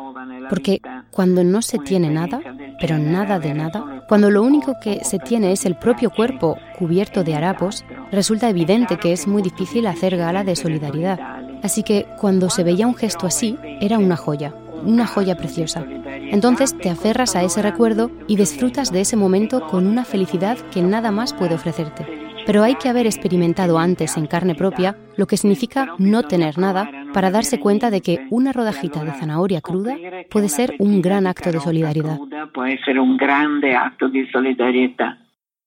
porque 0.49 0.81
cuando 1.11 1.43
no 1.43 1.61
se 1.61 1.79
tiene 1.79 2.09
nada, 2.09 2.39
pero 2.79 2.97
nada 2.97 3.39
de 3.39 3.53
nada, 3.53 4.05
cuando 4.07 4.29
lo 4.31 4.43
único 4.43 4.75
que 4.81 5.03
se 5.03 5.19
tiene 5.19 5.51
es 5.51 5.65
el 5.65 5.75
propio 5.75 6.09
cuerpo 6.09 6.57
cubierto 6.77 7.23
de 7.23 7.35
harapos, 7.35 7.83
resulta 8.11 8.49
evidente 8.49 8.97
que 8.97 9.11
es 9.11 9.27
muy 9.27 9.41
difícil 9.41 9.87
hacer 9.87 10.17
gala 10.17 10.43
de 10.43 10.55
solidaridad. 10.55 11.19
Así 11.61 11.83
que 11.83 12.05
cuando 12.19 12.49
se 12.49 12.63
veía 12.63 12.87
un 12.87 12.95
gesto 12.95 13.27
así, 13.27 13.57
era 13.81 13.97
una 13.97 14.15
joya, 14.15 14.53
una 14.83 15.05
joya 15.05 15.35
preciosa. 15.35 15.85
Entonces 16.31 16.77
te 16.77 16.89
aferras 16.89 17.35
a 17.35 17.43
ese 17.43 17.61
recuerdo 17.61 18.11
y 18.27 18.35
disfrutas 18.35 18.91
de 18.91 19.01
ese 19.01 19.15
momento 19.15 19.67
con 19.67 19.87
una 19.87 20.05
felicidad 20.05 20.57
que 20.71 20.81
nada 20.81 21.11
más 21.11 21.33
puede 21.33 21.55
ofrecerte. 21.55 22.05
Pero 22.45 22.63
hay 22.63 22.75
que 22.75 22.89
haber 22.89 23.05
experimentado 23.05 23.77
antes 23.77 24.15
en 24.17 24.25
carne 24.25 24.55
propia 24.55 24.97
lo 25.17 25.27
que 25.27 25.37
significa 25.37 25.93
no 25.97 26.23
tener 26.23 26.57
nada 26.57 26.89
para 27.13 27.31
darse 27.31 27.59
cuenta 27.59 27.89
de 27.89 28.01
que 28.01 28.27
una 28.29 28.53
rodajita 28.53 29.03
de 29.03 29.11
zanahoria 29.11 29.61
cruda 29.61 29.97
puede 30.29 30.49
ser 30.49 30.75
un 30.79 31.01
gran 31.01 31.27
acto 31.27 31.51
de 31.51 31.59
solidaridad. 31.59 32.19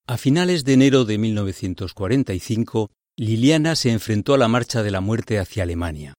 A 0.07 0.17
finales 0.19 0.65
de 0.65 0.73
enero 0.73 1.05
de 1.05 1.19
1945, 1.19 2.91
Liliana 3.17 3.77
se 3.77 3.93
enfrentó 3.93 4.35
a 4.35 4.39
la 4.39 4.49
marcha 4.49 4.83
de 4.83 4.91
la 4.91 5.01
muerte 5.01 5.39
hacia 5.39 5.63
Alemania. 5.63 6.15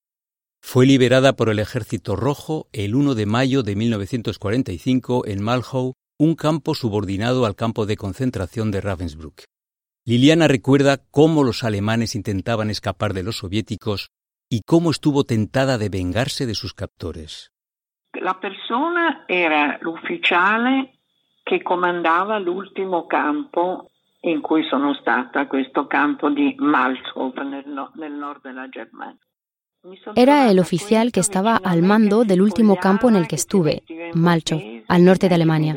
Fue 0.62 0.86
liberada 0.86 1.36
por 1.36 1.50
el 1.50 1.58
Ejército 1.58 2.16
Rojo 2.16 2.68
el 2.72 2.94
1 2.94 3.14
de 3.14 3.26
mayo 3.26 3.62
de 3.62 3.76
1945 3.76 5.26
en 5.26 5.42
Malchow, 5.42 5.92
un 6.18 6.34
campo 6.34 6.74
subordinado 6.74 7.44
al 7.44 7.54
campo 7.54 7.84
de 7.84 7.96
concentración 7.96 8.70
de 8.70 8.80
Ravensbrück. 8.80 9.44
Liliana 10.06 10.48
recuerda 10.48 10.98
cómo 11.10 11.44
los 11.44 11.64
alemanes 11.64 12.14
intentaban 12.14 12.70
escapar 12.70 13.12
de 13.12 13.22
los 13.22 13.38
soviéticos 13.38 14.08
y 14.48 14.62
cómo 14.62 14.90
estuvo 14.90 15.24
tentada 15.24 15.78
de 15.78 15.88
vengarse 15.88 16.46
de 16.46 16.54
sus 16.54 16.74
captores. 16.74 17.52
La 18.20 18.38
persona 18.38 19.24
era 19.26 19.78
l'ufficiale 19.80 21.00
che 21.42 21.62
comandava 21.62 22.38
l'ultimo 22.38 23.06
campo 23.06 23.90
in 24.20 24.40
cui 24.40 24.66
sono 24.68 24.94
stata, 24.94 25.46
questo 25.46 25.86
campo 25.86 26.30
di 26.30 26.54
Malchow 26.58 27.32
nel, 27.42 27.90
nel 27.94 28.12
nord 28.12 28.42
della 28.42 28.68
Germania. 28.70 29.18
Era 30.14 30.50
el 30.50 30.58
oficial 30.60 31.12
que 31.12 31.20
estaba 31.20 31.56
al 31.56 31.82
mando 31.82 32.24
del 32.24 32.40
último 32.40 32.76
campo 32.76 33.10
en 33.10 33.16
el 33.16 33.28
que 33.28 33.34
estuve, 33.34 33.82
Malchow, 34.14 34.60
al 34.88 35.04
norte 35.04 35.28
de 35.28 35.34
Alemania. 35.34 35.76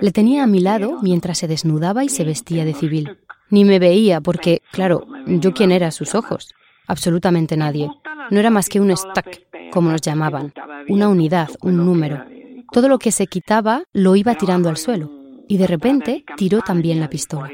Le 0.00 0.10
tenía 0.10 0.44
a 0.44 0.46
mi 0.46 0.60
lado 0.60 1.00
mientras 1.02 1.38
se 1.38 1.48
desnudaba 1.48 2.02
y 2.02 2.08
se 2.08 2.24
vestía 2.24 2.64
de 2.64 2.72
civil. 2.72 3.18
Ni 3.50 3.66
me 3.66 3.78
veía 3.78 4.22
porque, 4.22 4.62
claro, 4.70 5.06
yo 5.26 5.52
quién 5.52 5.70
era 5.70 5.88
a 5.88 5.90
sus 5.90 6.14
ojos. 6.14 6.54
Absolutamente 6.92 7.56
nadie. 7.56 7.88
No 8.28 8.38
era 8.38 8.50
más 8.50 8.68
que 8.68 8.78
un 8.78 8.94
stack, 8.94 9.70
como 9.70 9.90
nos 9.90 10.02
llamaban, 10.02 10.52
una 10.88 11.08
unidad, 11.08 11.48
un 11.62 11.78
número. 11.78 12.22
Todo 12.70 12.86
lo 12.86 12.98
que 12.98 13.12
se 13.12 13.26
quitaba 13.26 13.84
lo 13.94 14.14
iba 14.14 14.34
tirando 14.34 14.68
al 14.68 14.76
suelo 14.76 15.10
y 15.48 15.56
de 15.56 15.66
repente 15.66 16.22
tiró 16.36 16.60
también 16.60 17.00
la 17.00 17.08
pistola. 17.08 17.50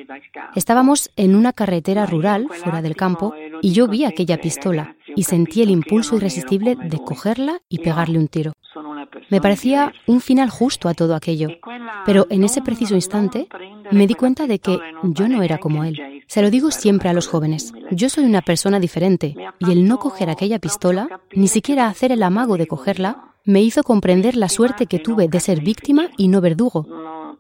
Estábamos 0.57 1.11
en 1.15 1.37
una 1.37 1.53
carretera 1.53 2.05
rural 2.05 2.49
fuera 2.51 2.83
del 2.83 2.97
campo 2.97 3.33
y 3.63 3.71
yo 3.71 3.87
vi 3.87 4.05
aquella 4.05 4.41
pistola 4.41 4.97
y 5.15 5.23
sentí 5.23 5.63
el 5.63 5.71
impulso 5.71 6.17
irresistible 6.17 6.75
de 6.75 6.99
cogerla 6.99 7.61
y 7.69 7.79
pegarle 7.79 8.19
un 8.19 8.27
tiro. 8.27 8.53
Me 9.31 9.41
parecía 9.41 9.93
un 10.09 10.21
final 10.21 10.51
justo 10.51 10.89
a 10.89 10.95
todo 10.95 11.15
aquello, 11.15 11.49
pero 12.05 12.27
en 12.29 12.43
ese 12.43 12.61
preciso 12.61 12.97
instante 12.97 13.47
me 13.93 14.09
di 14.09 14.15
cuenta 14.15 14.49
de 14.49 14.59
que 14.59 14.81
yo 15.05 15.29
no 15.29 15.43
era 15.45 15.59
como 15.59 15.85
él. 15.85 16.18
Se 16.29 16.43
lo 16.43 16.51
digo 16.51 16.71
siempre 16.71 17.09
a 17.09 17.13
los 17.13 17.27
jóvenes, 17.27 17.73
yo 17.91 18.09
soy 18.09 18.25
una 18.25 18.43
persona 18.43 18.79
diferente 18.79 19.35
y 19.59 19.73
el 19.73 19.89
no 19.89 19.99
coger 19.99 20.31
aquella 20.31 20.61
pistola, 20.61 21.21
ni 21.33 21.49
siquiera 21.49 21.89
hacer 21.89 22.13
el 22.13 22.23
amago 22.23 22.57
de 22.57 22.67
cogerla, 22.67 23.33
me 23.45 23.63
hizo 23.63 23.83
comprender 23.83 24.37
la 24.37 24.49
suerte 24.49 24.87
que 24.87 25.01
tuve 25.01 25.27
de 25.27 25.41
ser 25.41 25.61
víctima 25.61 26.11
y 26.17 26.29
no 26.29 26.41
verdugo. 26.41 26.87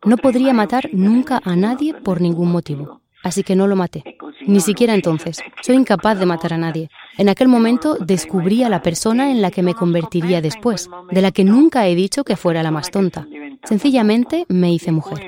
No 0.04 0.16
podría 0.16 0.52
matar 0.52 0.88
nunca 0.92 1.40
a 1.45 1.54
nadie 1.54 1.95
por 1.95 2.21
ningún 2.21 2.50
motivo 2.50 3.00
así 3.23 3.42
que 3.42 3.57
no 3.57 3.66
lo 3.66 3.76
maté. 3.76 4.04
Ni 4.47 4.61
siquiera 4.61 4.95
entonces. 4.95 5.42
Soy 5.62 5.76
incapaz 5.76 6.18
de 6.18 6.26
matar 6.26 6.52
a 6.52 6.59
nadie. 6.59 6.88
En 7.16 7.28
aquel 7.28 7.49
momento 7.49 7.97
descubrí 8.00 8.62
a 8.62 8.68
la 8.68 8.83
persona 8.83 9.30
en 9.30 9.42
la 9.42 9.50
que 9.50 9.62
me 9.62 9.75
convertiría 9.75 10.40
después, 10.40 10.90
de 11.11 11.23
la 11.23 11.33
que 11.33 11.45
nunca 11.45 11.87
he 11.87 11.95
dicho 11.95 12.25
que 12.25 12.37
fuera 12.37 12.62
la 12.62 12.71
más 12.71 12.90
tonta. 12.90 13.26
Sencillamente 13.64 14.47
me 14.49 14.73
hice 14.73 14.92
mujer. 14.92 15.18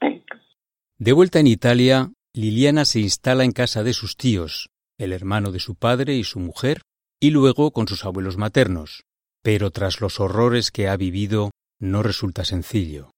De 0.98 1.12
vuelta 1.12 1.40
en 1.40 1.46
Italia, 1.46 2.10
Liliana 2.32 2.84
se 2.84 3.00
instala 3.00 3.44
en 3.44 3.52
casa 3.52 3.82
de 3.82 3.92
sus 3.92 4.16
tíos, 4.16 4.70
el 4.98 5.12
hermano 5.12 5.52
de 5.52 5.60
su 5.60 5.74
padre 5.76 6.14
y 6.14 6.24
su 6.24 6.40
mujer, 6.40 6.82
y 7.20 7.30
luego 7.30 7.72
con 7.72 7.88
sus 7.88 8.04
abuelos 8.04 8.36
maternos. 8.36 9.04
Pero 9.42 9.70
tras 9.70 10.00
los 10.00 10.20
horrores 10.20 10.70
que 10.70 10.88
ha 10.88 10.96
vivido, 10.96 11.50
no 11.78 12.02
resulta 12.02 12.44
sencillo. 12.44 13.10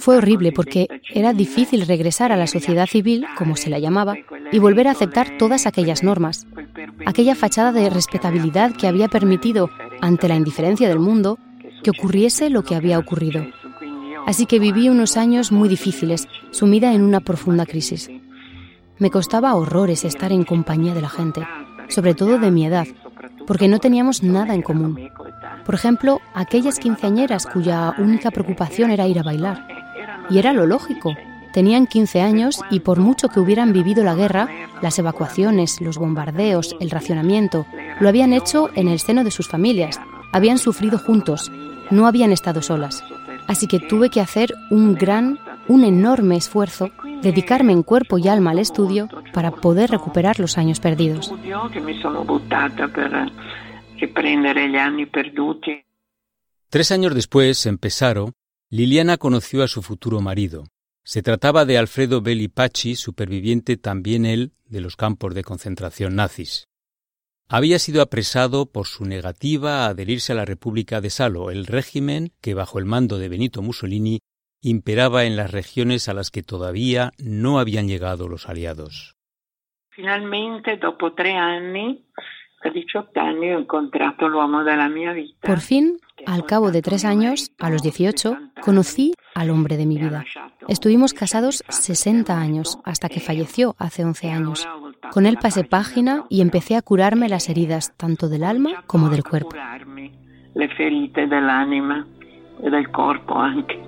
Fue 0.00 0.16
horrible 0.16 0.52
porque 0.52 0.86
era 1.14 1.32
difícil 1.32 1.86
regresar 1.86 2.32
a 2.32 2.36
la 2.36 2.46
sociedad 2.46 2.86
civil, 2.86 3.26
como 3.36 3.56
se 3.56 3.70
la 3.70 3.78
llamaba, 3.78 4.16
y 4.52 4.58
volver 4.58 4.88
a 4.88 4.92
aceptar 4.92 5.38
todas 5.38 5.66
aquellas 5.66 6.02
normas, 6.02 6.46
aquella 7.06 7.34
fachada 7.34 7.72
de 7.72 7.90
respetabilidad 7.90 8.72
que 8.72 8.86
había 8.86 9.08
permitido, 9.08 9.70
ante 10.00 10.28
la 10.28 10.36
indiferencia 10.36 10.88
del 10.88 10.98
mundo, 10.98 11.38
que 11.82 11.90
ocurriese 11.90 12.50
lo 12.50 12.62
que 12.62 12.74
había 12.74 12.98
ocurrido. 12.98 13.46
Así 14.26 14.46
que 14.46 14.58
viví 14.58 14.88
unos 14.88 15.16
años 15.16 15.52
muy 15.52 15.68
difíciles, 15.68 16.28
sumida 16.50 16.92
en 16.92 17.02
una 17.02 17.20
profunda 17.20 17.66
crisis. 17.66 18.10
Me 18.98 19.10
costaba 19.10 19.54
horrores 19.54 20.04
estar 20.04 20.32
en 20.32 20.44
compañía 20.44 20.94
de 20.94 21.02
la 21.02 21.08
gente 21.08 21.46
sobre 21.88 22.14
todo 22.14 22.38
de 22.38 22.50
mi 22.50 22.66
edad, 22.66 22.86
porque 23.46 23.68
no 23.68 23.78
teníamos 23.78 24.22
nada 24.22 24.54
en 24.54 24.62
común. 24.62 25.10
Por 25.64 25.74
ejemplo, 25.74 26.20
aquellas 26.34 26.78
quinceañeras 26.78 27.46
cuya 27.46 27.94
única 27.98 28.30
preocupación 28.30 28.90
era 28.90 29.06
ir 29.06 29.18
a 29.18 29.22
bailar. 29.22 29.66
Y 30.30 30.38
era 30.38 30.52
lo 30.52 30.66
lógico. 30.66 31.14
Tenían 31.58 31.88
15 31.88 32.20
años 32.20 32.60
y 32.70 32.78
por 32.78 33.00
mucho 33.00 33.30
que 33.30 33.40
hubieran 33.40 33.72
vivido 33.72 34.04
la 34.04 34.14
guerra, 34.14 34.48
las 34.80 34.96
evacuaciones, 35.00 35.80
los 35.80 35.98
bombardeos, 35.98 36.76
el 36.78 36.88
racionamiento, 36.88 37.66
lo 37.98 38.08
habían 38.08 38.32
hecho 38.32 38.70
en 38.76 38.86
el 38.86 39.00
seno 39.00 39.24
de 39.24 39.32
sus 39.32 39.48
familias. 39.48 40.00
Habían 40.32 40.58
sufrido 40.58 41.00
juntos, 41.00 41.50
no 41.90 42.06
habían 42.06 42.30
estado 42.30 42.62
solas. 42.62 43.02
Así 43.48 43.66
que 43.66 43.80
tuve 43.80 44.08
que 44.08 44.20
hacer 44.20 44.54
un 44.70 44.94
gran, 44.94 45.40
un 45.66 45.82
enorme 45.82 46.36
esfuerzo 46.36 46.92
dedicarme 47.22 47.72
en 47.72 47.82
cuerpo 47.82 48.18
y 48.18 48.28
alma 48.28 48.52
al 48.52 48.60
estudio 48.60 49.08
para 49.32 49.50
poder 49.50 49.90
recuperar 49.90 50.38
los 50.38 50.58
años 50.58 50.78
perdidos. 50.78 51.34
Tres 56.70 56.92
años 56.92 57.14
después, 57.16 57.66
en 57.66 57.78
Pesaro, 57.78 58.32
Liliana 58.70 59.16
conoció 59.16 59.64
a 59.64 59.66
su 59.66 59.82
futuro 59.82 60.20
marido. 60.20 60.62
Se 61.08 61.22
trataba 61.22 61.64
de 61.64 61.78
Alfredo 61.78 62.20
Belli 62.20 62.48
Paci, 62.48 62.94
superviviente 62.94 63.78
también 63.78 64.26
él 64.26 64.52
de 64.66 64.82
los 64.82 64.94
campos 64.94 65.34
de 65.34 65.42
concentración 65.42 66.16
nazis. 66.16 66.66
Había 67.48 67.78
sido 67.78 68.02
apresado 68.02 68.66
por 68.66 68.86
su 68.86 69.06
negativa 69.06 69.86
a 69.86 69.88
adherirse 69.88 70.32
a 70.32 70.36
la 70.36 70.44
República 70.44 71.00
de 71.00 71.08
Salo, 71.08 71.50
el 71.50 71.64
régimen 71.64 72.32
que 72.42 72.52
bajo 72.52 72.78
el 72.78 72.84
mando 72.84 73.16
de 73.16 73.30
Benito 73.30 73.62
Mussolini 73.62 74.18
imperaba 74.60 75.24
en 75.24 75.36
las 75.36 75.50
regiones 75.50 76.10
a 76.10 76.12
las 76.12 76.30
que 76.30 76.42
todavía 76.42 77.12
no 77.16 77.58
habían 77.58 77.88
llegado 77.88 78.28
los 78.28 78.46
aliados. 78.46 79.14
Finalmente, 79.88 80.76
dopo 80.76 81.14
tres 81.14 81.36
años, 81.36 82.00
a 82.62 82.68
18 82.68 83.08
años, 83.14 83.44
he 83.44 83.52
encontrado 83.54 84.26
el 84.26 84.34
hombre 84.34 84.70
de 84.70 84.76
la 84.76 84.90
mi 84.90 85.08
vida. 85.08 85.34
Por 85.40 85.60
fin, 85.60 85.96
al 86.26 86.44
cabo 86.44 86.70
de 86.70 86.82
tres 86.82 87.06
años, 87.06 87.50
a 87.58 87.70
los 87.70 87.82
18, 87.82 88.36
conocí 88.60 89.14
al 89.34 89.48
hombre 89.48 89.78
de 89.78 89.86
mi 89.86 89.96
vida. 89.96 90.26
Estuvimos 90.68 91.14
casados 91.14 91.64
60 91.68 92.38
años, 92.38 92.78
hasta 92.84 93.08
que 93.08 93.20
falleció 93.20 93.74
hace 93.78 94.04
11 94.04 94.30
años. 94.30 94.68
Con 95.10 95.24
él 95.24 95.38
pasé 95.40 95.64
página 95.64 96.24
y 96.28 96.42
empecé 96.42 96.76
a 96.76 96.82
curarme 96.82 97.30
las 97.30 97.48
heridas, 97.48 97.96
tanto 97.96 98.28
del 98.28 98.44
alma 98.44 98.84
como 98.86 99.08
del 99.08 99.24
cuerpo. 99.24 99.56
Le 100.54 100.68
ferite 100.76 101.26
dell'anima 101.26 102.06
e 102.62 102.68
del 102.68 102.90
corpo 102.90 103.38
anche. 103.38 103.80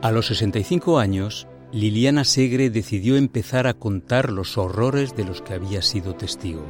A 0.00 0.12
los 0.12 0.26
65 0.28 1.00
años, 1.00 1.48
Liliana 1.72 2.22
Segre 2.22 2.70
decidió 2.70 3.16
empezar 3.16 3.66
a 3.66 3.74
contar 3.74 4.30
los 4.30 4.56
horrores 4.58 5.16
de 5.16 5.24
los 5.24 5.42
que 5.42 5.54
había 5.54 5.82
sido 5.82 6.14
testigo. 6.14 6.64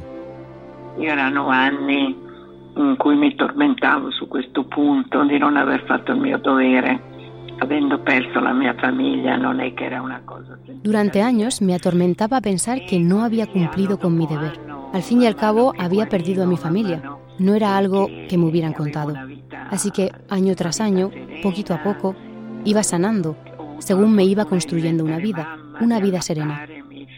Erano 0.97 1.51
anni 1.51 2.17
in 2.75 2.95
cui 2.97 3.15
mi 3.15 3.35
tormentavo 3.35 4.09
su 4.11 4.27
questo 4.27 4.63
punto 4.63 5.23
di 5.25 5.37
non 5.37 5.57
aver 5.57 5.85
fatto 5.85 6.13
il 6.13 6.19
mio 6.19 6.39
dovere. 6.39 7.08
Avendo 7.61 8.01
perso 8.03 8.39
la 8.39 8.53
mia 8.53 8.73
famiglia, 8.75 9.35
non 9.35 9.59
è 9.59 9.73
che 9.73 9.85
era 9.85 10.01
una 10.01 10.21
cosa 10.23 10.57
Durante 10.81 11.21
años 11.21 11.61
me 11.61 11.73
atormentaba 11.73 12.41
pensar 12.41 12.85
que 12.85 12.99
no 12.99 13.23
había 13.23 13.47
cumplido 13.47 13.99
con 13.99 14.17
mi 14.17 14.25
deber. 14.25 14.59
Al 14.93 15.03
fin 15.03 15.21
y 15.21 15.27
al 15.27 15.35
cabo, 15.35 15.73
había 15.77 16.07
perdido 16.07 16.43
a 16.43 16.47
mi 16.47 16.57
familia. 16.57 17.01
no 17.39 17.55
era 17.55 17.77
algo 17.77 18.07
que 18.27 18.37
me 18.37 18.45
hubieran 18.45 18.73
contado. 18.73 19.13
Así 19.69 19.91
que 19.91 20.11
año 20.29 20.55
tras 20.55 20.79
año, 20.81 21.09
poquito 21.41 21.73
a 21.73 21.81
poco, 21.81 22.15
iba 22.65 22.83
sanando, 22.83 23.35
según 23.79 24.13
me 24.13 24.25
iba 24.25 24.45
construyendo 24.45 25.03
una 25.03 25.17
vida, 25.17 25.57
una 25.79 25.99
vida 25.99 26.21
serena. 26.21 26.67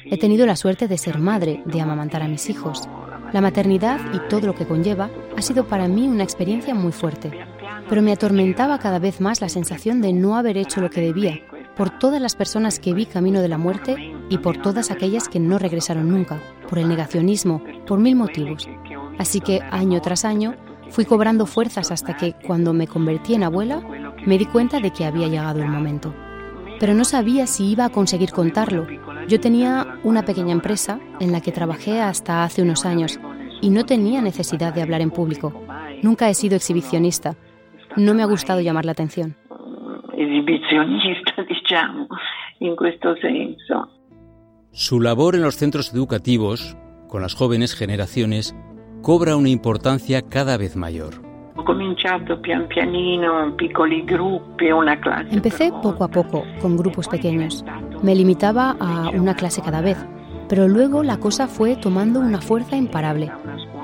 He 0.05 0.17
tenido 0.17 0.45
la 0.45 0.55
suerte 0.55 0.87
de 0.87 0.97
ser 0.97 1.17
madre, 1.19 1.63
de 1.65 1.81
amamantar 1.81 2.21
a 2.21 2.27
mis 2.27 2.49
hijos. 2.49 2.87
La 3.33 3.41
maternidad 3.41 3.99
y 4.13 4.19
todo 4.29 4.47
lo 4.47 4.55
que 4.55 4.65
conlleva 4.65 5.09
ha 5.35 5.41
sido 5.41 5.65
para 5.65 5.87
mí 5.87 6.07
una 6.07 6.23
experiencia 6.23 6.75
muy 6.75 6.91
fuerte, 6.91 7.31
pero 7.91 8.01
me 8.01 8.13
atormentaba 8.13 8.79
cada 8.79 8.99
vez 8.99 9.19
más 9.19 9.41
la 9.41 9.49
sensación 9.49 9.99
de 9.99 10.13
no 10.13 10.37
haber 10.37 10.55
hecho 10.55 10.79
lo 10.79 10.89
que 10.89 11.01
debía, 11.01 11.41
por 11.75 11.89
todas 11.89 12.21
las 12.21 12.37
personas 12.37 12.79
que 12.79 12.93
vi 12.93 13.05
camino 13.05 13.41
de 13.41 13.49
la 13.49 13.57
muerte 13.57 14.13
y 14.29 14.37
por 14.37 14.61
todas 14.61 14.91
aquellas 14.91 15.27
que 15.27 15.41
no 15.41 15.59
regresaron 15.59 16.09
nunca, 16.09 16.39
por 16.69 16.79
el 16.79 16.87
negacionismo, 16.87 17.61
por 17.85 17.99
mil 17.99 18.15
motivos. 18.15 18.69
Así 19.19 19.41
que 19.41 19.59
año 19.71 19.99
tras 19.99 20.23
año 20.23 20.55
fui 20.89 21.03
cobrando 21.03 21.45
fuerzas 21.45 21.91
hasta 21.91 22.15
que, 22.15 22.31
cuando 22.47 22.71
me 22.71 22.87
convertí 22.87 23.33
en 23.33 23.43
abuela, 23.43 23.83
me 24.25 24.37
di 24.37 24.45
cuenta 24.45 24.79
de 24.79 24.91
que 24.91 25.03
había 25.03 25.27
llegado 25.27 25.61
el 25.61 25.67
momento. 25.67 26.13
Pero 26.79 26.93
no 26.93 27.03
sabía 27.03 27.45
si 27.45 27.71
iba 27.71 27.83
a 27.83 27.89
conseguir 27.89 28.31
contarlo. 28.31 28.87
Yo 29.27 29.41
tenía 29.41 29.99
una 30.05 30.23
pequeña 30.23 30.53
empresa 30.53 31.01
en 31.19 31.33
la 31.33 31.41
que 31.41 31.51
trabajé 31.51 31.99
hasta 31.99 32.45
hace 32.45 32.61
unos 32.61 32.85
años 32.85 33.19
y 33.59 33.69
no 33.69 33.85
tenía 33.85 34.21
necesidad 34.21 34.73
de 34.73 34.81
hablar 34.81 35.01
en 35.01 35.11
público. 35.11 35.51
Nunca 36.01 36.29
he 36.29 36.33
sido 36.33 36.55
exhibicionista. 36.55 37.35
No 37.97 38.13
me 38.13 38.23
ha 38.23 38.25
gustado 38.25 38.61
llamar 38.61 38.85
la 38.85 38.91
atención. 38.93 39.35
Exhibicionista, 40.13 41.43
diciamo, 41.49 42.07
en 42.59 42.75
questo 42.75 43.15
senso. 43.17 43.89
Su 44.71 45.01
labor 45.01 45.35
en 45.35 45.41
los 45.41 45.57
centros 45.57 45.93
educativos, 45.93 46.77
con 47.07 47.21
las 47.21 47.35
jóvenes 47.35 47.75
generaciones, 47.75 48.55
cobra 49.01 49.35
una 49.35 49.49
importancia 49.49 50.21
cada 50.21 50.57
vez 50.57 50.75
mayor. 50.75 51.31
Empecé 55.31 55.71
poco 55.83 56.03
a 56.03 56.07
poco, 56.07 56.43
con 56.61 56.77
grupos 56.77 57.07
pequeños. 57.07 57.65
Me 58.01 58.15
limitaba 58.15 58.75
a 58.79 59.09
una 59.09 59.35
clase 59.35 59.61
cada 59.61 59.81
vez, 59.81 59.97
pero 60.47 60.67
luego 60.67 61.03
la 61.03 61.17
cosa 61.17 61.47
fue 61.47 61.75
tomando 61.75 62.19
una 62.19 62.41
fuerza 62.41 62.75
imparable. 62.77 63.31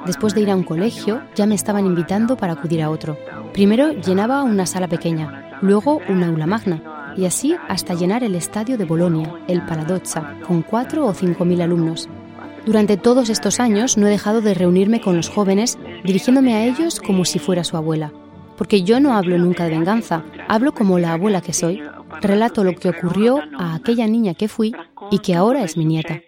Después 0.06 0.34
de 0.34 0.42
ir 0.42 0.52
a 0.52 0.56
un 0.56 0.64
colegio, 0.64 1.22
ya 1.36 1.46
me 1.46 1.56
estaban 1.56 1.86
invitando 1.86 2.38
para 2.38 2.54
acudir 2.54 2.82
a 2.82 2.90
otro. 2.90 3.18
Primero 3.54 3.92
llenaba 3.94 4.44
una 4.44 4.66
sala 4.66 4.88
pequeña, 4.88 5.58
luego 5.62 6.02
una 6.10 6.28
aula 6.28 6.46
magna, 6.46 7.14
y 7.18 7.26
así 7.26 7.56
hasta 7.68 7.96
llenar 7.96 8.24
el 8.24 8.36
estadio 8.36 8.78
de 8.78 8.86
Bolonia, 8.86 9.34
el 9.48 9.66
Paladozza, 9.66 10.36
con 10.46 10.62
cuatro 10.62 11.06
o 11.06 11.14
cinco 11.14 11.46
mil 11.46 11.62
alumnos. 11.62 12.08
Durante 12.66 12.98
todos 12.98 13.30
estos 13.30 13.60
años 13.60 13.98
no 13.98 14.08
he 14.08 14.10
dejado 14.10 14.42
de 14.42 14.54
reunirme 14.54 15.00
con 15.00 15.16
los 15.16 15.30
jóvenes, 15.30 15.80
dirigiéndome 16.04 16.54
a 16.54 16.66
ellos 16.66 17.00
como 17.00 17.24
si 17.24 17.40
fuera 17.40 17.64
su 17.64 17.78
abuela. 17.78 18.12
Porque 18.58 18.84
yo 18.84 19.00
no 19.00 19.14
hablo 19.14 19.38
nunca 19.38 19.64
de 19.64 19.70
venganza, 19.70 20.26
hablo 20.48 20.74
como 20.74 21.00
la 21.00 21.14
abuela 21.14 21.42
que 21.42 21.54
soy. 21.54 21.82
Relato 22.22 22.64
lo 22.64 22.74
que 22.74 22.90
ocurrió 22.90 23.40
a 23.58 23.76
aquella 23.76 24.08
niña 24.08 24.34
que 24.34 24.48
fui 24.48 24.74
y 25.12 25.20
que 25.20 25.34
ahora 25.34 25.64
es 25.64 25.78
mi 25.78 25.86
nieta. 25.86 26.22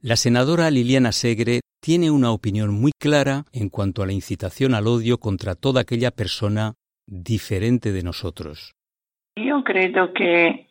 La 0.00 0.16
senadora 0.16 0.70
Liliana 0.70 1.10
Segre 1.10 1.61
tiene 1.82 2.12
una 2.12 2.30
opinión 2.30 2.72
muy 2.72 2.92
clara 2.96 3.44
en 3.52 3.68
cuanto 3.68 4.02
a 4.02 4.06
la 4.06 4.12
incitación 4.12 4.74
al 4.74 4.86
odio 4.86 5.18
contra 5.18 5.56
toda 5.56 5.80
aquella 5.80 6.12
persona 6.12 6.74
diferente 7.06 7.90
de 7.90 8.04
nosotros. 8.04 8.74
Yo 9.36 9.64
creo 9.64 10.12
que 10.14 10.68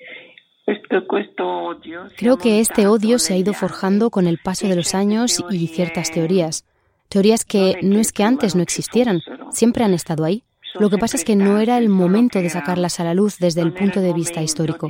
Creo 2.17 2.37
que 2.37 2.59
este 2.61 2.87
odio 2.87 3.19
se 3.19 3.33
ha 3.33 3.37
ido 3.37 3.53
forjando 3.53 4.09
con 4.09 4.25
el 4.25 4.37
paso 4.37 4.67
de 4.69 4.75
los 4.75 4.95
años 4.95 5.43
y 5.49 5.67
ciertas 5.67 6.11
teorías. 6.11 6.65
Teorías 7.09 7.43
que 7.43 7.79
no 7.81 7.99
es 7.99 8.13
que 8.13 8.23
antes 8.23 8.55
no 8.55 8.61
existieran, 8.61 9.19
siempre 9.49 9.83
han 9.83 9.93
estado 9.93 10.23
ahí. 10.23 10.43
Lo 10.79 10.89
que 10.89 10.97
pasa 10.97 11.17
es 11.17 11.25
que 11.25 11.35
no 11.35 11.59
era 11.59 11.77
el 11.77 11.89
momento 11.89 12.39
de 12.39 12.49
sacarlas 12.49 13.01
a 13.01 13.03
la 13.03 13.13
luz 13.13 13.37
desde 13.37 13.61
el 13.61 13.73
punto 13.73 13.99
de 13.99 14.13
vista 14.13 14.41
histórico. 14.41 14.89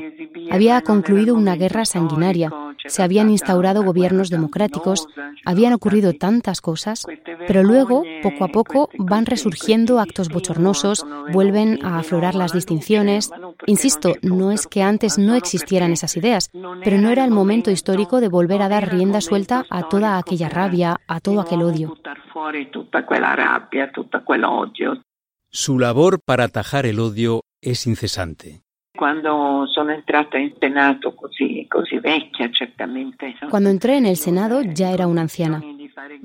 Había 0.51 0.81
concluido 0.81 1.33
una 1.33 1.55
guerra 1.55 1.85
sanguinaria, 1.85 2.51
se 2.85 3.03
habían 3.03 3.29
instaurado 3.29 3.83
gobiernos 3.83 4.29
democráticos, 4.29 5.07
habían 5.45 5.73
ocurrido 5.73 6.13
tantas 6.13 6.61
cosas, 6.61 7.05
pero 7.47 7.63
luego, 7.63 8.03
poco 8.21 8.43
a 8.43 8.47
poco, 8.47 8.89
van 8.97 9.25
resurgiendo 9.25 9.99
actos 9.99 10.29
bochornosos, 10.29 11.05
vuelven 11.31 11.83
a 11.83 11.99
aflorar 11.99 12.35
las 12.35 12.53
distinciones. 12.53 13.31
Insisto, 13.65 14.13
no 14.21 14.51
es 14.51 14.67
que 14.67 14.83
antes 14.83 15.17
no 15.17 15.35
existieran 15.35 15.91
esas 15.91 16.15
ideas, 16.17 16.49
pero 16.83 16.97
no 16.97 17.09
era 17.09 17.25
el 17.25 17.31
momento 17.31 17.71
histórico 17.71 18.21
de 18.21 18.29
volver 18.29 18.61
a 18.61 18.69
dar 18.69 18.91
rienda 18.91 19.21
suelta 19.21 19.65
a 19.69 19.89
toda 19.89 20.17
aquella 20.17 20.49
rabia, 20.49 20.97
a 21.07 21.19
todo 21.19 21.41
aquel 21.41 21.61
odio. 21.61 21.97
Su 25.49 25.79
labor 25.79 26.21
para 26.23 26.45
atajar 26.45 26.85
el 26.85 26.99
odio 26.99 27.41
es 27.61 27.85
incesante. 27.85 28.61
Cuando 33.49 33.69
entré 33.69 33.97
en 33.97 34.05
el 34.05 34.17
Senado 34.17 34.61
ya 34.61 34.91
era 34.91 35.07
una 35.07 35.21
anciana. 35.21 35.61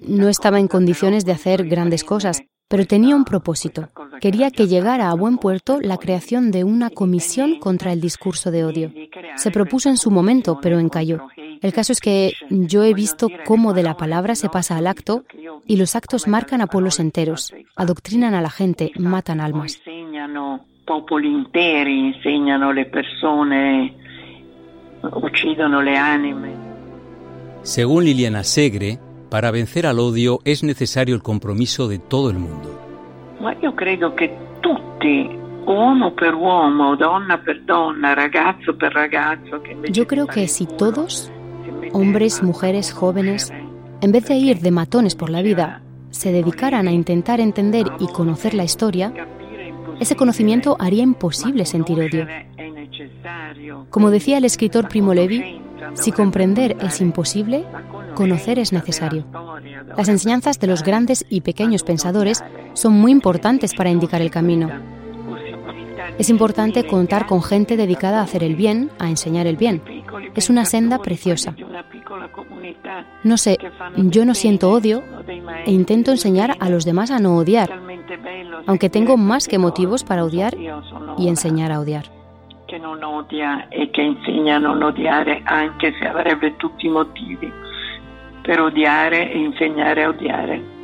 No 0.06 0.28
estaba 0.28 0.60
en 0.60 0.68
condiciones 0.68 1.24
de 1.24 1.32
hacer 1.32 1.66
grandes 1.66 2.04
cosas, 2.04 2.42
pero 2.68 2.84
tenía 2.84 3.16
un 3.16 3.24
propósito. 3.24 3.88
Quería 4.20 4.50
que 4.50 4.66
llegara 4.66 5.10
a 5.10 5.14
buen 5.14 5.38
puerto 5.38 5.80
la 5.80 5.98
creación 5.98 6.50
de 6.50 6.64
una 6.64 6.90
comisión 6.90 7.58
contra 7.58 7.92
el 7.92 8.00
discurso 8.00 8.50
de 8.50 8.64
odio. 8.64 8.92
Se 9.36 9.50
propuso 9.50 9.88
en 9.88 9.96
su 9.96 10.10
momento, 10.10 10.58
pero 10.60 10.78
encalló. 10.78 11.28
El 11.62 11.72
caso 11.72 11.92
es 11.92 12.00
que 12.00 12.34
yo 12.50 12.84
he 12.84 12.92
visto 12.92 13.28
cómo 13.46 13.72
de 13.72 13.82
la 13.82 13.96
palabra 13.96 14.34
se 14.34 14.48
pasa 14.48 14.76
al 14.76 14.86
acto 14.86 15.24
y 15.66 15.76
los 15.76 15.96
actos 15.96 16.28
marcan 16.28 16.60
a 16.60 16.66
pueblos 16.66 17.00
enteros, 17.00 17.54
adoctrinan 17.76 18.34
a 18.34 18.42
la 18.42 18.50
gente, 18.50 18.92
matan 18.98 19.40
almas. 19.40 19.80
Popoli 20.86 21.28
interi, 21.28 21.98
insegnano 21.98 22.70
le 22.70 22.86
persone, 22.86 23.92
uccidono 25.00 25.80
le 25.82 25.96
anime. 25.96 26.54
Según 27.62 28.04
Liliana 28.04 28.44
Segre, 28.44 29.00
para 29.28 29.50
vencer 29.50 29.86
al 29.86 29.98
odio 29.98 30.38
es 30.44 30.62
necesario 30.62 31.16
el 31.16 31.22
compromiso 31.22 31.88
de 31.88 31.98
todo 31.98 32.30
el 32.30 32.38
mundo. 32.38 32.70
Ma 33.40 33.52
io 33.60 33.74
credo 33.74 34.14
che 34.14 34.32
tutti, 34.60 35.28
uomo 35.64 36.12
per 36.12 36.34
uomo, 36.34 36.94
donna 36.94 37.36
per 37.38 37.62
donna, 37.64 38.14
ragazzo 38.14 38.76
per 38.76 38.92
ragazzo, 38.92 39.60
che 39.62 39.76
Yo 39.90 40.06
creo 40.06 40.28
que 40.28 40.46
si 40.46 40.66
todos, 40.66 41.32
hombres, 41.92 42.44
mujeres, 42.44 42.92
jóvenes, 42.92 43.52
en 44.02 44.12
vez 44.12 44.28
de 44.28 44.36
ir 44.36 44.60
de 44.60 44.70
matones 44.70 45.16
por 45.16 45.30
la 45.30 45.42
vida, 45.42 45.82
se 46.10 46.30
dedicaran 46.30 46.86
a 46.86 46.92
intentar 46.92 47.40
entender 47.40 47.86
y 47.98 48.06
conocer 48.06 48.54
la 48.54 48.62
historia, 48.62 49.12
ese 50.00 50.16
conocimiento 50.16 50.76
haría 50.78 51.02
imposible 51.02 51.64
sentir 51.66 51.98
odio. 51.98 52.26
Como 53.90 54.10
decía 54.10 54.38
el 54.38 54.44
escritor 54.44 54.88
Primo 54.88 55.14
Levi, 55.14 55.60
si 55.94 56.12
comprender 56.12 56.76
es 56.80 57.00
imposible, 57.00 57.64
conocer 58.14 58.58
es 58.58 58.72
necesario. 58.72 59.24
Las 59.96 60.08
enseñanzas 60.08 60.58
de 60.58 60.66
los 60.66 60.82
grandes 60.82 61.24
y 61.28 61.40
pequeños 61.40 61.82
pensadores 61.82 62.44
son 62.74 62.94
muy 62.94 63.12
importantes 63.12 63.74
para 63.74 63.90
indicar 63.90 64.20
el 64.20 64.30
camino. 64.30 64.70
Es 66.18 66.30
importante 66.30 66.86
contar 66.86 67.26
con 67.26 67.42
gente 67.42 67.76
dedicada 67.76 68.20
a 68.20 68.22
hacer 68.22 68.42
el 68.42 68.56
bien, 68.56 68.90
a 68.98 69.08
enseñar 69.08 69.46
el 69.46 69.56
bien. 69.56 69.82
Es 70.34 70.48
una 70.50 70.64
senda 70.64 70.98
preciosa. 70.98 71.54
No 73.22 73.36
sé, 73.36 73.58
yo 73.96 74.24
no 74.24 74.34
siento 74.34 74.70
odio 74.70 75.02
e 75.64 75.70
intento 75.70 76.10
enseñar 76.10 76.56
a 76.60 76.70
los 76.70 76.84
demás 76.84 77.10
a 77.10 77.18
no 77.18 77.36
odiar, 77.36 77.70
aunque 78.66 78.90
tengo 78.90 79.16
más 79.16 79.48
que 79.48 79.58
motivos 79.58 80.04
para 80.04 80.24
odiar 80.24 80.54
y 81.18 81.28
enseñar 81.28 81.72
a 81.72 81.80
odiar. 81.80 82.04
Que 82.66 82.78
no 82.78 82.92
odia 82.92 83.68
y 83.70 83.88
que 83.88 84.02
enseña 84.02 84.56
a 84.56 84.58
no 84.58 84.86
odiar, 84.86 85.42
aunque 85.46 85.92
se 85.92 86.06
avrebbe 86.06 86.52
tutti 86.52 86.86
i 86.86 86.90
motivi 86.90 87.52
per 88.42 88.60
odiare 88.60 89.32
e 89.32 89.38
insegnare 89.38 90.04
a 90.04 90.08
odiare. 90.08 90.75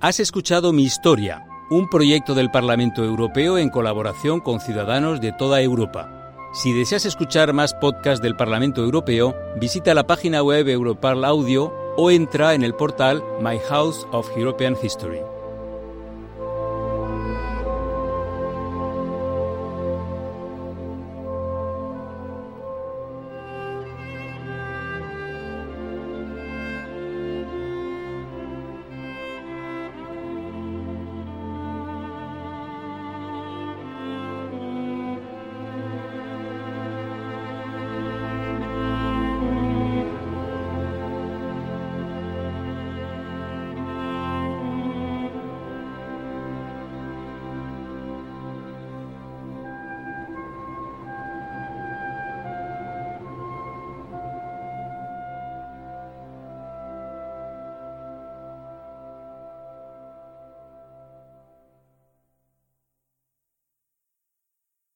Has 0.00 0.20
escuchado 0.20 0.72
Mi 0.72 0.84
Historia, 0.84 1.44
un 1.70 1.90
proyecto 1.90 2.36
del 2.36 2.52
Parlamento 2.52 3.02
Europeo 3.02 3.58
en 3.58 3.68
colaboración 3.68 4.38
con 4.38 4.60
ciudadanos 4.60 5.20
de 5.20 5.32
toda 5.32 5.60
Europa. 5.60 6.32
Si 6.54 6.72
deseas 6.72 7.04
escuchar 7.04 7.52
más 7.52 7.74
podcasts 7.74 8.22
del 8.22 8.36
Parlamento 8.36 8.80
Europeo, 8.80 9.34
visita 9.60 9.94
la 9.94 10.06
página 10.06 10.40
web 10.44 10.68
Europarl 10.68 11.24
Audio 11.24 11.74
o 11.96 12.12
entra 12.12 12.54
en 12.54 12.62
el 12.62 12.74
portal 12.74 13.24
My 13.40 13.58
House 13.58 14.06
of 14.12 14.30
European 14.36 14.76
History. 14.80 15.18